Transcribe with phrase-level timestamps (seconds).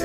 [0.00, 0.04] I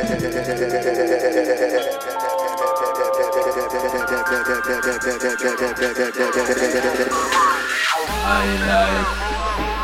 [8.66, 9.83] like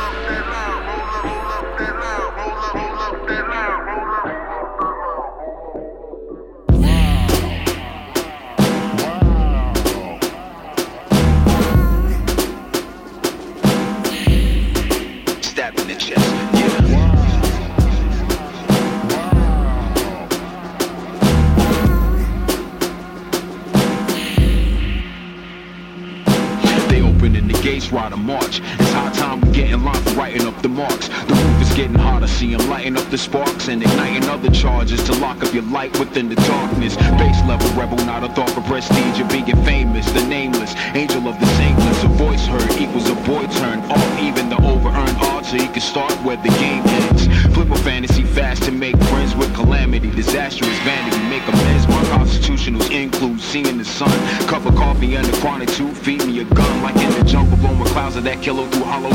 [35.79, 36.97] light within the darkness.
[37.21, 40.05] Base level rebel, not a thought of prestige of being famous.
[40.11, 42.03] The nameless, angel of the saintless.
[42.03, 44.09] A voice heard equals a boy turned off.
[44.19, 47.27] Even the over earned odds, so he can start where the game ends.
[47.55, 50.11] Flip a fantasy fast to make friends with calamity.
[50.11, 51.87] Disastrous vanity, make amends.
[51.87, 54.17] My constitutionals include seeing the sun.
[54.51, 55.89] Cup of coffee and a chronic two.
[56.03, 59.13] Feed me a gun like in the jungle, blowing clouds of that killer through hollow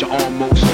[0.00, 0.71] You're almost.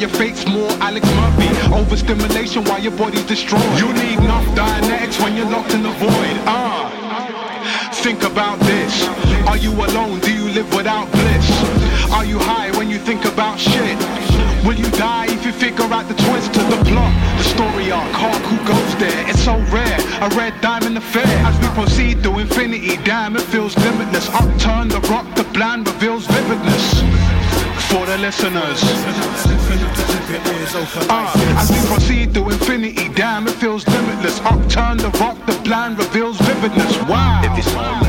[0.00, 1.48] your fate's more Alex Murphy.
[1.74, 3.62] Overstimulation while your body's destroyed.
[3.78, 6.36] You need enough Dianetics when you're locked in the void.
[6.46, 6.92] Ah.
[6.92, 7.92] Uh.
[7.94, 9.06] Think about this.
[9.48, 10.20] Are you alone?
[10.20, 11.50] Do you live without bliss?
[12.12, 13.98] Are you high when you think about shit?
[14.64, 17.12] Will you die if you figure out the twist to the plot?
[17.38, 19.28] The story arc, who goes there?
[19.28, 21.26] It's so rare, a red diamond affair.
[21.46, 24.28] As we proceed through infinity, damn, it feels limitless.
[24.30, 27.00] Upturn the rock, the blind reveals vividness.
[27.90, 28.82] For the listeners
[30.30, 31.10] open.
[31.10, 34.40] Uh, as we proceed through infinity, damn, it feels limitless.
[34.40, 36.96] Upturn the rock, the blind reveals vividness.
[37.08, 38.05] Wow.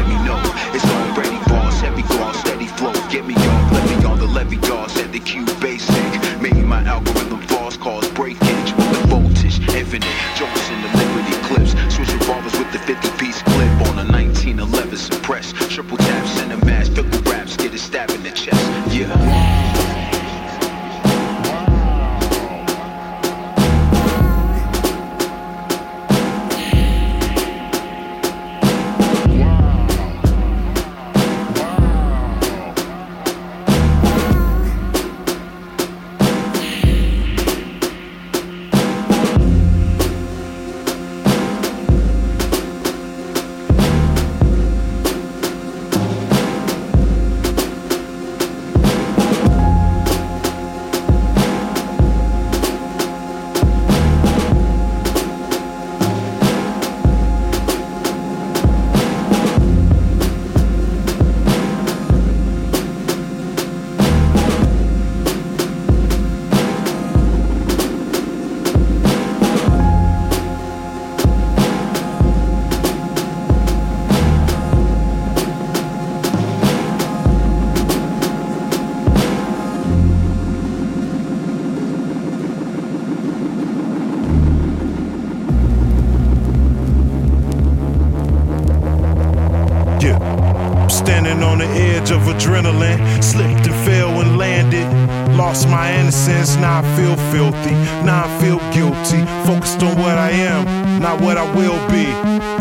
[91.28, 93.00] standing on the edge of adrenaline.
[93.24, 94.88] Slipped and fell and landed.
[95.36, 97.76] Lost my innocence, now I feel filthy.
[98.06, 99.22] Now I feel guilty.
[99.46, 102.08] Focused on what I am, not what I will be.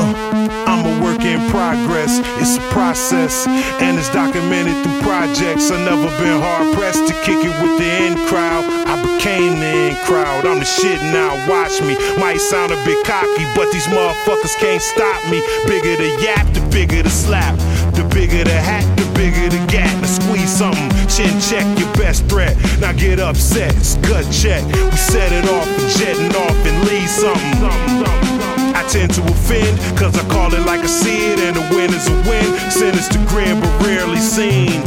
[0.03, 0.15] Uh,
[0.67, 5.71] I'm a work in progress, it's a process, and it's documented through projects.
[5.71, 8.65] I've never been hard pressed to kick it with the in crowd.
[8.87, 11.95] I became the in crowd, I'm the shit now, watch me.
[12.19, 15.41] Might sound a bit cocky, but these motherfuckers can't stop me.
[15.67, 17.57] Bigger the yap, the bigger the slap.
[17.97, 19.89] The bigger the hat, the bigger the gap.
[20.03, 22.55] Now squeeze something, chin check your best threat.
[22.79, 24.63] Now get upset, it's gut check.
[24.67, 27.65] We set it off and jetting off and leave something.
[28.77, 31.95] I tend to offend, cause I call it like I see it, and a win
[31.95, 32.45] is a win.
[32.71, 34.83] Sentence to grin, but rarely seen.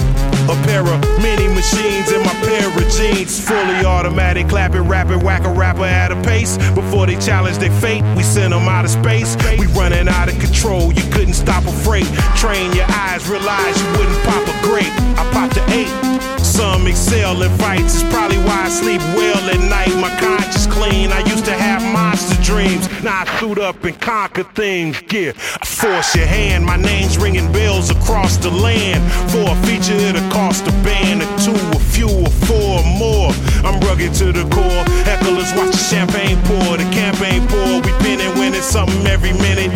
[0.50, 3.40] A pair of mini machines in my pair of jeans.
[3.40, 6.58] Fully automatic, clapping, rapping, whack a rapper at a pace.
[6.74, 9.38] Before they challenge their fate, we send them out of space.
[9.60, 12.08] We running out of control, you couldn't stop a freight.
[12.36, 14.94] Train your eyes, realize you wouldn't pop a grape.
[15.20, 16.40] I popped a eight.
[16.44, 19.96] Some excel in fights, it's probably why I sleep well at night.
[20.02, 21.12] My conscience clean.
[21.12, 22.88] I used to have monster dreams.
[23.04, 25.02] Now I suit up and conquer things.
[25.12, 25.32] Yeah,
[25.62, 26.66] I force your hand.
[26.66, 29.02] My name's ringing bells across the land.
[29.32, 33.32] For a feature, it'll a band, a two, a few, a four, or more.
[33.68, 34.84] I'm rugged to the core.
[35.04, 37.82] Hecklers watch the champagne pour, the campaign pour.
[37.82, 39.72] We pinning, winning something every minute.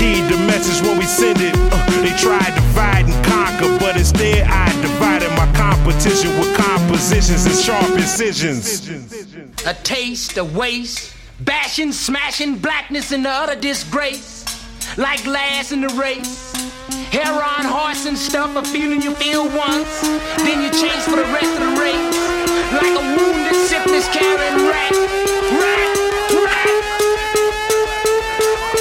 [0.00, 1.54] Heed the message when we send it.
[1.54, 7.44] Uh, they try to divide and conquer, but instead I divided my competition with compositions
[7.44, 8.88] and sharp incisions.
[9.66, 14.37] A taste of waste, bashing, smashing blackness and the utter disgrace.
[14.96, 16.52] Like last in the race.
[17.12, 20.00] Hair on horse and stuff, a feeling you feel once.
[20.38, 22.18] Then you chase for the rest of the race.
[22.72, 24.92] Like a wounded syphilis carrying rat.
[25.60, 25.96] Rat,
[26.44, 26.70] rat.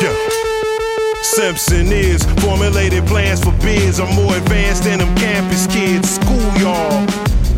[0.01, 0.15] Yeah.
[1.21, 3.99] Simpson is formulated plans for bids.
[3.99, 6.15] I'm more advanced than them campus kids.
[6.15, 7.05] School y'all.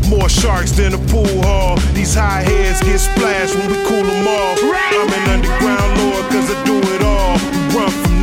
[0.10, 1.78] More sharks than a pool hall.
[1.94, 4.60] These high heads get splashed when we cool them off.
[4.62, 6.19] I'm an underground lord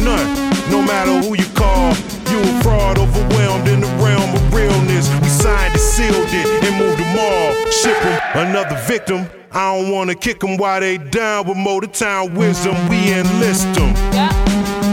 [0.06, 0.26] none,
[0.70, 1.91] no matter who you call.
[2.31, 5.11] You a fraud overwhelmed in the realm of realness.
[5.20, 7.50] We signed and sealed it and moved them all.
[7.70, 9.26] Ship them, another victim.
[9.53, 12.76] I don't wanna kick them while they down with Motor Town wisdom.
[12.88, 13.91] We enlist them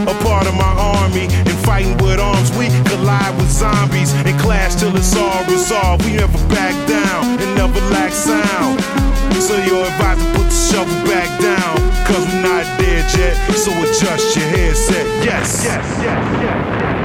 [0.08, 1.26] a part of my army.
[1.48, 6.04] And fighting with arms, we collide with zombies and clash till it's all resolved.
[6.04, 8.80] We never back down and never lack sound.
[9.40, 11.76] So your advisor put the shovel back down.
[12.06, 13.34] Cause we're not dead yet.
[13.56, 15.06] So adjust your headset.
[15.24, 15.64] Yes.
[15.64, 17.03] Yes, yes, yes.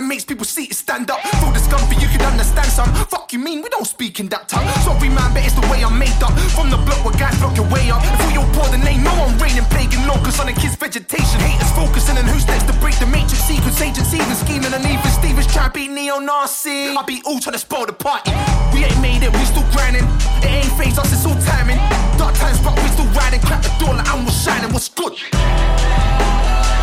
[0.00, 1.20] That makes people see it stand up.
[1.60, 2.88] Scum, but you can understand some.
[3.12, 4.64] Fuck you mean, we don't speak in that tongue.
[4.80, 6.32] Sorry man, but it's the way I'm made up.
[6.56, 8.00] From the block where guys block your way up.
[8.00, 11.36] If you're poor, then ain't no one raining pagan locus on a kid's vegetation.
[11.44, 13.76] Haters focusing on who's next to break the matrix sequence.
[13.80, 16.96] Agents even scheming and even Stevens try to beat neo-Nazi.
[16.96, 18.32] I be all trying to spoil the party.
[18.72, 20.08] We ain't made it, we still grinding.
[20.40, 21.76] It ain't phased us, it's all timing.
[22.16, 23.44] Dark times, but we still riding.
[23.44, 24.72] Crack the door like I'm shining.
[24.72, 25.12] What's good?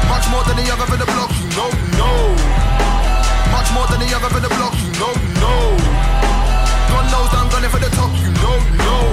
[0.05, 2.76] Much more than the other in the block, you know, you know.
[3.77, 5.77] More than the other in the block, you know, you know.
[6.89, 9.05] God knows I'm gunning for the top, you know, you know.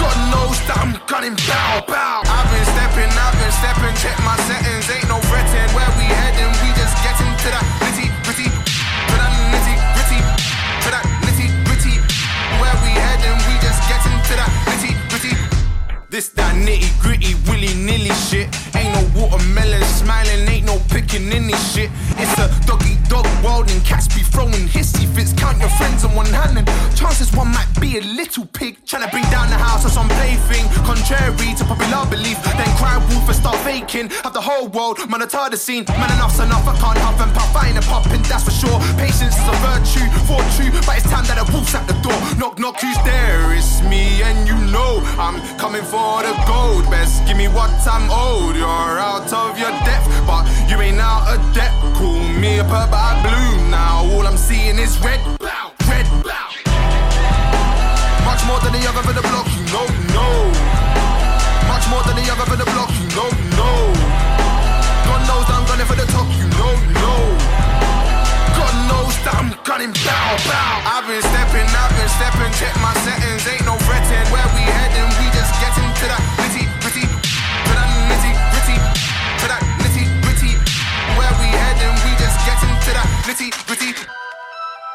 [0.00, 2.24] God knows that I'm gunning bow, bow.
[2.24, 5.68] I've been stepping, I've been stepping, check my settings, ain't no fretting.
[5.76, 10.20] Where we heading, we just getting to that nitty gritty, to that nitty gritty,
[10.80, 11.94] to that nitty gritty.
[12.56, 15.36] Where we heading, we just getting to that nitty gritty.
[16.08, 18.48] This that nitty gritty, willy nilly shit.
[18.72, 21.90] Ain't no watermelon smiling, ain't no picking in this shit.
[22.18, 25.32] It's a doggy dog world and cats be throwing hissy fits.
[25.32, 26.66] Count your friends on one hand and
[26.96, 28.78] chances one might be a little pig.
[28.86, 30.66] Trying to bring down the house or some plaything.
[30.84, 34.10] Contrary to popular belief, then cry wolf and start faking.
[34.24, 35.84] Have the whole world, I the scene.
[35.88, 37.54] Man, enough's enough, I can't huff and puff.
[37.54, 37.86] I ain't a
[38.28, 38.78] that's for sure.
[38.98, 42.18] Patience is a virtue, for true, but it's time that a wolf's at the door.
[42.38, 43.54] Knock, knock, who's there?
[43.54, 46.90] It's me, and you know I'm coming for the gold.
[46.90, 48.56] Best give me what I'm owed.
[48.56, 51.72] You're out of your depth, but you ain't out of debt.
[51.96, 54.04] Call me a purple blue now.
[54.12, 56.48] All I'm seeing is red, bow, red, bow.
[58.24, 60.36] Much more than the other in the block, you know, you know.
[61.66, 63.78] Much more than the other in the block, you know, you know.
[65.06, 67.22] God knows I'm gunning for the top, you know, you know.
[68.56, 70.96] God knows that I'm gunning bow, bow.
[70.96, 74.24] I've been stepping, I've been stepping, check my settings, ain't no fretting.
[74.32, 75.52] Where we heading, we just
[83.26, 83.92] nitty gritty.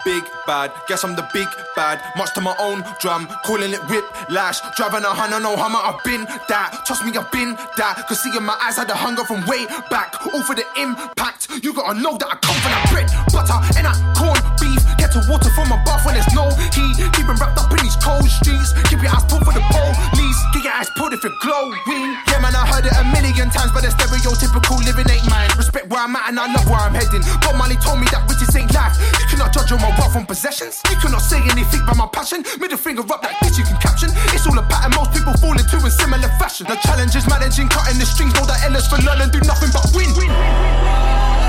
[0.04, 2.02] Big bad, guess I'm the big bad.
[2.18, 4.60] Much to my own drum, calling it whip lash.
[4.76, 6.82] Driving a hundred, no hammer, I've been that.
[6.88, 8.04] Trust me, I've been that.
[8.08, 10.16] Cause see in my eyes, had the hunger from way back.
[10.34, 11.50] All for the impact.
[11.62, 14.81] You gotta know that I come from that bread, butter, and that corn beef.
[15.12, 16.96] To water from above when there's no heat.
[16.96, 18.72] Keep Keeping wrapped up in these cold streets.
[18.88, 20.40] Keep your eyes pulled for the police.
[20.56, 21.84] Get your eyes pulled if you're glowing.
[22.32, 25.52] Yeah, man, I heard it a million times, but the stereotypical living ain't mine.
[25.60, 27.28] Respect where I'm at and I love where I'm heading.
[27.44, 28.96] But money told me that riches ain't life.
[29.20, 30.80] You cannot judge on my wealth on possessions.
[30.88, 32.48] You cannot say anything by my passion.
[32.56, 34.16] Middle finger up, that bitch you can caption.
[34.32, 36.72] It's all a pattern, most people fall into in similar fashion.
[36.72, 38.32] The challenge is managing, cutting the strings.
[38.40, 40.08] Know that Ellis for learn and do nothing but win.
[40.16, 41.41] Much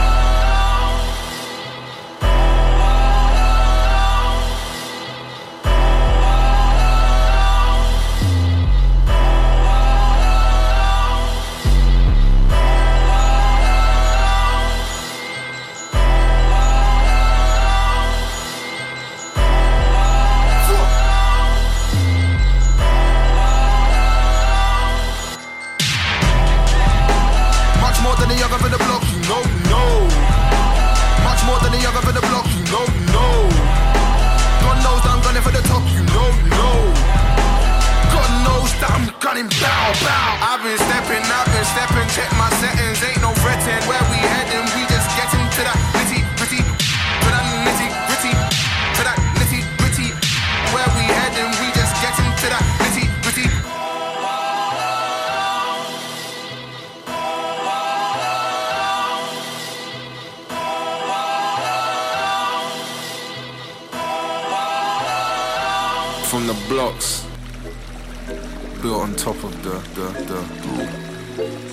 [69.03, 71.72] on top of the the the.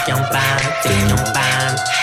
[0.00, 0.82] Think you're bad.
[0.82, 1.99] Think you're